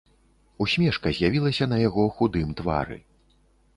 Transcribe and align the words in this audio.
Усмешка 0.65 1.11
з'явілася 1.19 1.65
на 1.73 1.77
яго 1.87 2.07
худым 2.19 2.49
твары. 2.63 2.97